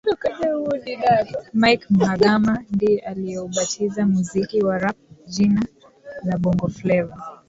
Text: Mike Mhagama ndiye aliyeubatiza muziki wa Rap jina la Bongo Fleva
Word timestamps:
Mike 1.61 1.85
Mhagama 1.91 2.63
ndiye 2.73 2.99
aliyeubatiza 2.99 4.05
muziki 4.05 4.63
wa 4.65 4.77
Rap 4.77 4.97
jina 5.25 5.61
la 6.23 6.35
Bongo 6.41 6.67
Fleva 6.67 7.15